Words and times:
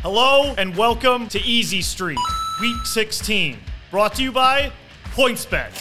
Hello 0.00 0.54
and 0.56 0.74
welcome 0.74 1.28
to 1.28 1.38
Easy 1.42 1.82
Street, 1.82 2.18
Week 2.62 2.86
16. 2.86 3.58
Brought 3.90 4.14
to 4.14 4.22
you 4.22 4.32
by 4.32 4.72
PointsBet. 5.14 5.74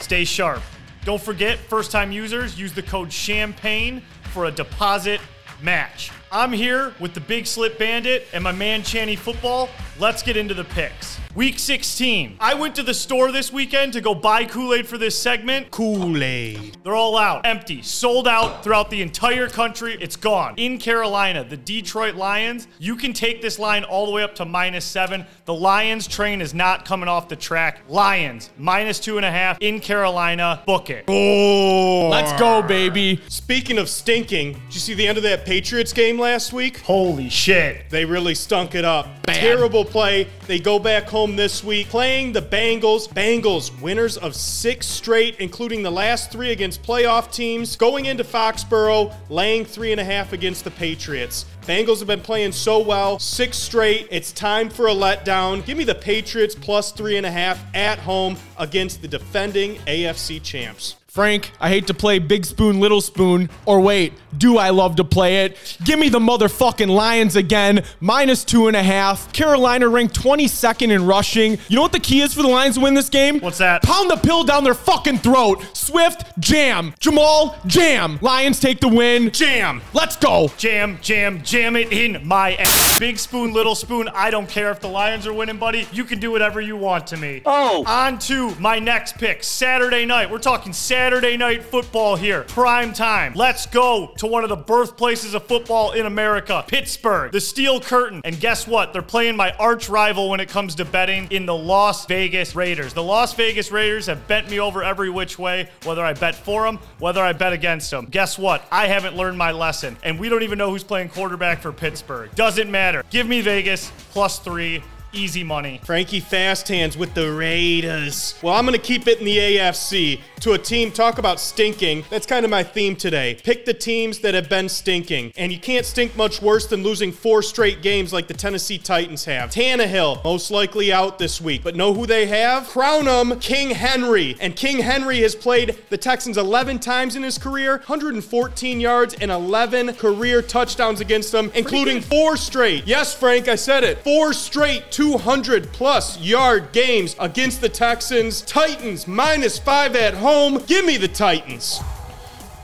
Stay 0.00 0.24
sharp. 0.24 0.62
Don't 1.04 1.20
forget, 1.20 1.58
first 1.58 1.90
time 1.90 2.12
users 2.12 2.56
use 2.58 2.72
the 2.72 2.82
code 2.82 3.10
CHAMPAGNE 3.10 4.00
for 4.32 4.44
a 4.44 4.52
deposit 4.52 5.20
match. 5.62 6.12
I'm 6.36 6.52
here 6.52 6.92
with 6.98 7.14
the 7.14 7.20
Big 7.20 7.46
Slip 7.46 7.78
Bandit 7.78 8.26
and 8.32 8.42
my 8.42 8.50
man 8.50 8.82
Channy 8.82 9.16
Football. 9.16 9.68
Let's 10.00 10.20
get 10.20 10.36
into 10.36 10.52
the 10.52 10.64
picks. 10.64 11.20
Week 11.36 11.58
16. 11.58 12.36
I 12.40 12.54
went 12.54 12.74
to 12.76 12.82
the 12.82 12.94
store 12.94 13.32
this 13.32 13.52
weekend 13.52 13.92
to 13.92 14.00
go 14.00 14.14
buy 14.14 14.44
Kool 14.44 14.74
Aid 14.74 14.86
for 14.86 14.98
this 14.98 15.16
segment. 15.16 15.70
Kool 15.70 16.22
Aid. 16.22 16.76
They're 16.82 16.94
all 16.94 17.16
out, 17.16 17.44
empty, 17.44 17.82
sold 17.82 18.28
out 18.28 18.62
throughout 18.62 18.90
the 18.90 19.02
entire 19.02 19.48
country. 19.48 19.96
It's 20.00 20.14
gone. 20.16 20.54
In 20.56 20.78
Carolina, 20.78 21.44
the 21.44 21.56
Detroit 21.56 22.14
Lions, 22.14 22.68
you 22.78 22.94
can 22.94 23.12
take 23.12 23.42
this 23.42 23.58
line 23.58 23.82
all 23.82 24.06
the 24.06 24.12
way 24.12 24.22
up 24.22 24.34
to 24.36 24.44
minus 24.44 24.84
seven. 24.84 25.26
The 25.44 25.54
Lions 25.54 26.06
train 26.06 26.40
is 26.40 26.54
not 26.54 26.84
coming 26.84 27.08
off 27.08 27.28
the 27.28 27.36
track. 27.36 27.80
Lions, 27.88 28.50
minus 28.56 29.00
two 29.00 29.16
and 29.16 29.26
a 29.26 29.30
half 29.30 29.58
in 29.60 29.80
Carolina. 29.80 30.62
Book 30.66 30.90
it. 30.90 31.04
Oh. 31.08 32.08
Let's 32.10 32.32
go, 32.38 32.62
baby. 32.62 33.20
Speaking 33.28 33.78
of 33.78 33.88
stinking, 33.88 34.52
did 34.52 34.74
you 34.74 34.80
see 34.80 34.94
the 34.94 35.06
end 35.06 35.18
of 35.18 35.24
that 35.24 35.44
Patriots 35.44 35.92
game 35.92 36.16
last 36.24 36.54
week? 36.54 36.78
Holy 36.78 37.28
shit. 37.28 37.90
They 37.90 38.06
really 38.06 38.34
stunk 38.34 38.74
it 38.74 38.82
up. 38.82 39.26
Bad. 39.26 39.36
Terrible 39.36 39.84
play. 39.84 40.26
They 40.46 40.58
go 40.58 40.78
back 40.78 41.04
home 41.04 41.36
this 41.36 41.62
week 41.62 41.88
playing 41.88 42.32
the 42.32 42.40
Bengals. 42.40 43.06
Bengals, 43.06 43.78
winners 43.82 44.16
of 44.16 44.34
six 44.34 44.86
straight, 44.86 45.36
including 45.38 45.82
the 45.82 45.90
last 45.90 46.32
three 46.32 46.50
against 46.50 46.82
playoff 46.82 47.30
teams. 47.30 47.76
Going 47.76 48.06
into 48.06 48.24
Foxborough, 48.24 49.14
laying 49.28 49.66
three 49.66 49.92
and 49.92 50.00
a 50.00 50.04
half 50.04 50.32
against 50.32 50.64
the 50.64 50.70
Patriots. 50.70 51.44
Bengals 51.66 51.98
have 51.98 52.08
been 52.08 52.22
playing 52.22 52.52
so 52.52 52.78
well, 52.78 53.18
six 53.18 53.58
straight. 53.58 54.08
It's 54.10 54.32
time 54.32 54.70
for 54.70 54.88
a 54.88 54.94
letdown. 54.94 55.62
Give 55.66 55.76
me 55.76 55.84
the 55.84 55.94
Patriots 55.94 56.54
plus 56.54 56.90
three 56.90 57.18
and 57.18 57.26
a 57.26 57.30
half 57.30 57.62
at 57.74 57.98
home 57.98 58.38
against 58.58 59.02
the 59.02 59.08
defending 59.08 59.76
AFC 59.80 60.42
champs. 60.42 60.96
Frank, 61.14 61.52
I 61.60 61.68
hate 61.68 61.86
to 61.86 61.94
play 61.94 62.18
big 62.18 62.44
spoon, 62.44 62.80
little 62.80 63.00
spoon, 63.00 63.48
or 63.66 63.80
wait, 63.80 64.14
do 64.36 64.58
I 64.58 64.70
love 64.70 64.96
to 64.96 65.04
play 65.04 65.44
it? 65.44 65.78
Give 65.84 65.96
me 65.96 66.08
the 66.08 66.18
motherfucking 66.18 66.88
Lions 66.88 67.36
again, 67.36 67.84
minus 68.00 68.42
two 68.42 68.66
and 68.66 68.76
a 68.76 68.82
half. 68.82 69.32
Carolina 69.32 69.88
ranked 69.88 70.20
22nd 70.20 70.90
in 70.90 71.06
rushing. 71.06 71.52
You 71.68 71.76
know 71.76 71.82
what 71.82 71.92
the 71.92 72.00
key 72.00 72.20
is 72.20 72.34
for 72.34 72.42
the 72.42 72.48
Lions 72.48 72.74
to 72.74 72.80
win 72.80 72.94
this 72.94 73.08
game? 73.08 73.38
What's 73.38 73.58
that? 73.58 73.84
Pound 73.84 74.10
the 74.10 74.16
pill 74.16 74.42
down 74.42 74.64
their 74.64 74.74
fucking 74.74 75.18
throat. 75.18 75.64
Swift, 75.72 76.36
jam. 76.40 76.92
Jamaal, 76.98 77.64
jam. 77.64 78.18
Lions 78.20 78.58
take 78.58 78.80
the 78.80 78.88
win. 78.88 79.30
Jam! 79.30 79.82
Let's 79.92 80.16
go. 80.16 80.48
Jam, 80.56 80.98
jam, 81.00 81.42
jam 81.42 81.76
it 81.76 81.92
in 81.92 82.26
my 82.26 82.56
ass. 82.56 82.98
Big 82.98 83.20
spoon, 83.20 83.52
little 83.52 83.76
spoon. 83.76 84.08
I 84.08 84.30
don't 84.30 84.48
care 84.48 84.72
if 84.72 84.80
the 84.80 84.88
Lions 84.88 85.28
are 85.28 85.32
winning, 85.32 85.58
buddy. 85.58 85.86
You 85.92 86.02
can 86.02 86.18
do 86.18 86.32
whatever 86.32 86.60
you 86.60 86.76
want 86.76 87.06
to 87.08 87.16
me. 87.16 87.42
Oh. 87.46 87.84
On 87.86 88.18
to 88.18 88.52
my 88.56 88.80
next 88.80 89.16
pick. 89.16 89.44
Saturday 89.44 90.04
night. 90.04 90.28
We're 90.28 90.38
talking 90.40 90.72
Saturday 90.72 91.03
night 91.10 91.62
football 91.62 92.16
here. 92.16 92.44
Prime 92.44 92.92
time. 92.92 93.34
Let's 93.34 93.66
go 93.66 94.12
to 94.16 94.26
one 94.26 94.42
of 94.42 94.48
the 94.48 94.56
birthplaces 94.56 95.34
of 95.34 95.44
football 95.46 95.92
in 95.92 96.06
America, 96.06 96.64
Pittsburgh, 96.66 97.30
the 97.30 97.40
Steel 97.40 97.80
Curtain. 97.80 98.22
And 98.24 98.40
guess 98.40 98.66
what? 98.66 98.92
They're 98.92 99.02
playing 99.02 99.36
my 99.36 99.52
arch 99.52 99.88
rival 99.88 100.30
when 100.30 100.40
it 100.40 100.48
comes 100.48 100.74
to 100.76 100.84
betting 100.84 101.28
in 101.30 101.44
the 101.44 101.54
Las 101.54 102.06
Vegas 102.06 102.56
Raiders. 102.56 102.94
The 102.94 103.02
Las 103.02 103.34
Vegas 103.34 103.70
Raiders 103.70 104.06
have 104.06 104.26
bent 104.26 104.50
me 104.50 104.60
over 104.60 104.82
every 104.82 105.10
which 105.10 105.38
way, 105.38 105.68
whether 105.84 106.04
I 106.04 106.14
bet 106.14 106.34
for 106.34 106.64
them, 106.64 106.78
whether 106.98 107.22
I 107.22 107.34
bet 107.34 107.52
against 107.52 107.90
them. 107.90 108.06
Guess 108.06 108.38
what? 108.38 108.66
I 108.72 108.86
haven't 108.86 109.16
learned 109.16 109.36
my 109.36 109.52
lesson, 109.52 109.96
and 110.02 110.18
we 110.18 110.28
don't 110.28 110.42
even 110.42 110.58
know 110.58 110.70
who's 110.70 110.84
playing 110.84 111.10
quarterback 111.10 111.60
for 111.60 111.72
Pittsburgh. 111.72 112.34
Doesn't 112.34 112.70
matter. 112.70 113.04
Give 113.10 113.26
me 113.26 113.42
Vegas 113.42 113.92
plus 114.10 114.38
three. 114.38 114.82
Easy 115.14 115.44
money. 115.44 115.80
Frankie 115.84 116.18
Fast 116.18 116.66
Hands 116.66 116.96
with 116.96 117.14
the 117.14 117.30
Raiders. 117.32 118.34
Well, 118.42 118.54
I'm 118.54 118.66
going 118.66 118.78
to 118.78 118.84
keep 118.84 119.06
it 119.06 119.20
in 119.20 119.24
the 119.24 119.38
AFC 119.38 120.20
to 120.40 120.52
a 120.54 120.58
team. 120.58 120.90
Talk 120.90 121.18
about 121.18 121.38
stinking. 121.38 122.04
That's 122.10 122.26
kind 122.26 122.44
of 122.44 122.50
my 122.50 122.64
theme 122.64 122.96
today. 122.96 123.38
Pick 123.44 123.64
the 123.64 123.74
teams 123.74 124.18
that 124.20 124.34
have 124.34 124.48
been 124.48 124.68
stinking. 124.68 125.32
And 125.36 125.52
you 125.52 125.60
can't 125.60 125.86
stink 125.86 126.16
much 126.16 126.42
worse 126.42 126.66
than 126.66 126.82
losing 126.82 127.12
four 127.12 127.42
straight 127.42 127.80
games 127.80 128.12
like 128.12 128.26
the 128.26 128.34
Tennessee 128.34 128.76
Titans 128.76 129.24
have. 129.24 129.50
Tannehill, 129.50 130.22
most 130.24 130.50
likely 130.50 130.92
out 130.92 131.18
this 131.18 131.40
week. 131.40 131.62
But 131.62 131.76
know 131.76 131.94
who 131.94 132.06
they 132.06 132.26
have? 132.26 132.68
Crown 132.68 133.06
'em 133.06 133.38
King 133.38 133.70
Henry. 133.70 134.36
And 134.40 134.56
King 134.56 134.80
Henry 134.80 135.20
has 135.20 135.36
played 135.36 135.76
the 135.90 135.96
Texans 135.98 136.36
11 136.36 136.80
times 136.80 137.14
in 137.14 137.22
his 137.22 137.38
career, 137.38 137.82
114 137.86 138.80
yards 138.80 139.14
and 139.14 139.30
11 139.30 139.94
career 139.94 140.42
touchdowns 140.42 141.00
against 141.00 141.30
them, 141.30 141.52
including 141.54 142.00
four 142.00 142.36
straight. 142.36 142.84
Yes, 142.86 143.14
Frank, 143.14 143.46
I 143.46 143.54
said 143.54 143.84
it. 143.84 144.02
Four 144.02 144.32
straight 144.32 144.90
200 145.04 145.70
plus 145.70 146.18
yard 146.18 146.72
games 146.72 147.14
against 147.20 147.60
the 147.60 147.68
Texans. 147.68 148.40
Titans 148.40 149.06
minus 149.06 149.58
five 149.58 149.94
at 149.96 150.14
home. 150.14 150.64
Give 150.66 150.86
me 150.86 150.96
the 150.96 151.08
Titans. 151.08 151.78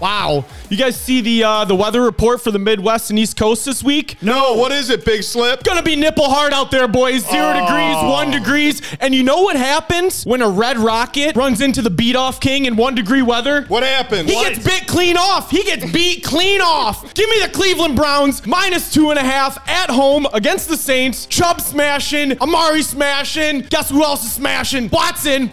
Wow. 0.00 0.44
You 0.68 0.76
guys 0.76 0.96
see 0.96 1.20
the 1.20 1.44
uh, 1.44 1.64
the 1.64 1.74
weather 1.74 2.02
report 2.02 2.40
for 2.40 2.50
the 2.50 2.58
Midwest 2.58 3.10
and 3.10 3.18
East 3.18 3.36
Coast 3.36 3.64
this 3.64 3.82
week? 3.82 4.16
No, 4.22 4.54
what 4.54 4.70
is 4.72 4.90
it, 4.90 5.04
Big 5.04 5.22
Slip? 5.22 5.64
Gonna 5.64 5.82
be 5.82 5.96
nipple 5.96 6.28
hard 6.28 6.52
out 6.52 6.70
there, 6.70 6.86
boys. 6.86 7.28
Zero 7.28 7.52
degrees, 7.54 7.96
one 7.96 8.30
degrees. 8.30 8.82
And 9.00 9.14
you 9.14 9.22
know 9.22 9.42
what 9.42 9.56
happens 9.56 10.24
when 10.24 10.42
a 10.42 10.48
red 10.48 10.78
rocket 10.78 11.36
runs 11.36 11.60
into 11.60 11.82
the 11.82 11.90
beat 11.90 12.16
off 12.16 12.40
king 12.40 12.66
in 12.66 12.76
one 12.76 12.94
degree 12.94 13.22
weather? 13.22 13.62
What 13.68 13.82
happens? 13.82 14.30
He 14.30 14.36
gets 14.36 14.64
bit 14.64 14.86
clean 14.86 15.16
off. 15.16 15.50
He 15.50 15.64
gets 15.64 15.90
beat 15.90 16.22
clean 16.22 16.60
off. 16.60 17.14
Give 17.14 17.28
me 17.28 17.40
the 17.42 17.48
Cleveland 17.48 17.96
Browns 17.96 18.46
minus 18.46 18.92
two 18.92 19.10
and 19.10 19.18
a 19.18 19.24
half 19.24 19.58
at 19.68 19.90
home 19.90 20.26
against 20.32 20.68
the 20.68 20.76
Saints. 20.76 21.26
Chubb 21.26 21.60
smashing, 21.60 22.38
Amari 22.40 22.82
smashing. 22.82 23.62
Guess 23.62 23.90
who 23.90 24.02
else 24.04 24.24
is 24.24 24.32
smashing? 24.32 24.88
Watson. 24.90 25.50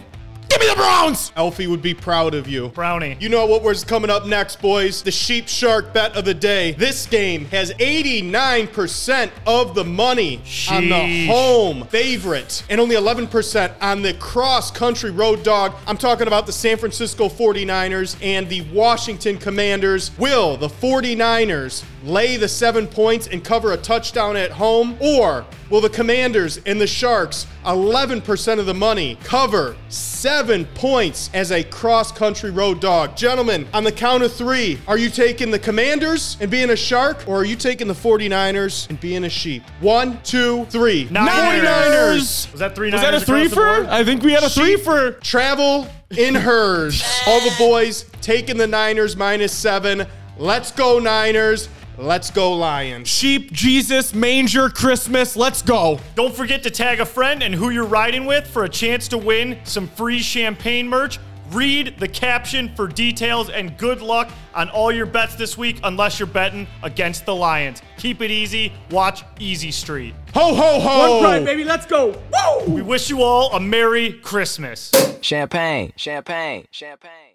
Give 0.56 0.68
me 0.68 0.70
the 0.70 0.76
Browns. 0.76 1.32
Elfie 1.36 1.66
would 1.66 1.82
be 1.82 1.92
proud 1.92 2.32
of 2.32 2.48
you. 2.48 2.70
Brownie. 2.70 3.18
You 3.20 3.28
know 3.28 3.44
what 3.44 3.62
was 3.62 3.84
coming 3.84 4.08
up 4.08 4.24
next, 4.24 4.62
boys? 4.62 5.02
The 5.02 5.10
sheep 5.10 5.48
shark 5.48 5.92
bet 5.92 6.16
of 6.16 6.24
the 6.24 6.32
day. 6.32 6.72
This 6.72 7.04
game 7.04 7.44
has 7.46 7.72
89% 7.72 9.30
of 9.46 9.74
the 9.74 9.84
money 9.84 10.40
on 10.70 10.88
the 10.88 11.26
home 11.26 11.86
favorite 11.88 12.64
and 12.70 12.80
only 12.80 12.96
11% 12.96 13.74
on 13.82 14.00
the 14.00 14.14
cross 14.14 14.70
country 14.70 15.10
road 15.10 15.42
dog. 15.42 15.74
I'm 15.86 15.98
talking 15.98 16.26
about 16.26 16.46
the 16.46 16.52
San 16.52 16.78
Francisco 16.78 17.28
49ers 17.28 18.16
and 18.22 18.48
the 18.48 18.62
Washington 18.72 19.36
Commanders. 19.36 20.16
Will 20.16 20.56
the 20.56 20.68
49ers 20.68 21.84
lay 22.02 22.38
the 22.38 22.48
seven 22.48 22.86
points 22.86 23.26
and 23.26 23.44
cover 23.44 23.72
a 23.72 23.76
touchdown 23.76 24.36
at 24.36 24.52
home? 24.52 24.96
Or 25.02 25.44
will 25.68 25.82
the 25.82 25.90
Commanders 25.90 26.60
and 26.64 26.80
the 26.80 26.86
Sharks, 26.86 27.46
11% 27.64 28.58
of 28.58 28.66
the 28.66 28.74
money, 28.74 29.18
cover 29.24 29.76
seven 29.88 30.45
points 30.74 31.28
as 31.34 31.50
a 31.50 31.64
cross 31.64 32.12
country 32.12 32.50
road 32.50 32.80
dog? 32.80 33.16
Gentlemen, 33.16 33.66
on 33.74 33.82
the 33.82 33.90
count 33.90 34.22
of 34.22 34.32
three, 34.32 34.78
are 34.86 34.96
you 34.96 35.10
taking 35.10 35.50
the 35.50 35.58
Commanders 35.58 36.36
and 36.40 36.50
being 36.50 36.70
a 36.70 36.76
Shark, 36.76 37.26
or 37.26 37.38
are 37.38 37.44
you 37.44 37.56
taking 37.56 37.88
the 37.88 37.94
49ers 37.94 38.88
and 38.88 39.00
being 39.00 39.24
a 39.24 39.28
sheep? 39.28 39.64
One, 39.80 40.22
two, 40.22 40.64
three. 40.66 41.08
Niners. 41.10 42.48
Was 42.52 42.60
that 42.60 42.76
three 42.76 42.92
Was 42.92 43.00
that 43.00 43.14
a 43.14 43.20
three 43.20 43.48
for? 43.48 43.86
I 43.86 44.04
think 44.04 44.22
we 44.22 44.32
had 44.32 44.44
a 44.44 44.48
three 44.48 44.76
for. 44.76 45.12
Travel 45.12 45.88
in 46.16 46.36
herds. 46.36 47.02
All 47.26 47.40
the 47.40 47.54
boys 47.58 48.04
taking 48.20 48.56
the 48.56 48.68
Niners 48.68 49.16
minus 49.16 49.52
seven. 49.52 50.06
Let's 50.38 50.70
go, 50.70 50.98
Niners. 51.00 51.68
Let's 51.98 52.30
go, 52.30 52.52
Lions. 52.52 53.08
Sheep, 53.08 53.52
Jesus, 53.52 54.14
manger, 54.14 54.68
Christmas. 54.68 55.34
Let's 55.34 55.62
go. 55.62 55.98
Don't 56.14 56.34
forget 56.34 56.62
to 56.64 56.70
tag 56.70 57.00
a 57.00 57.06
friend 57.06 57.42
and 57.42 57.54
who 57.54 57.70
you're 57.70 57.86
riding 57.86 58.26
with 58.26 58.46
for 58.46 58.64
a 58.64 58.68
chance 58.68 59.08
to 59.08 59.18
win 59.18 59.58
some 59.64 59.88
free 59.88 60.20
champagne 60.20 60.88
merch. 60.88 61.18
Read 61.52 61.96
the 61.98 62.08
caption 62.08 62.74
for 62.74 62.88
details 62.88 63.48
and 63.50 63.78
good 63.78 64.02
luck 64.02 64.28
on 64.54 64.68
all 64.70 64.90
your 64.92 65.06
bets 65.06 65.36
this 65.36 65.56
week, 65.56 65.80
unless 65.84 66.18
you're 66.18 66.26
betting 66.26 66.66
against 66.82 67.24
the 67.24 67.34
Lions. 67.34 67.80
Keep 67.98 68.20
it 68.20 68.30
easy. 68.30 68.72
Watch 68.90 69.22
Easy 69.38 69.70
Street. 69.70 70.14
Ho, 70.34 70.54
ho, 70.54 70.80
ho. 70.80 71.12
One 71.12 71.22
pride, 71.22 71.44
baby. 71.44 71.64
Let's 71.64 71.86
go. 71.86 72.08
Woo! 72.08 72.74
We 72.74 72.82
wish 72.82 73.08
you 73.08 73.22
all 73.22 73.54
a 73.54 73.60
Merry 73.60 74.14
Christmas. 74.14 74.90
Champagne, 75.22 75.92
champagne, 75.96 76.66
champagne. 76.70 77.25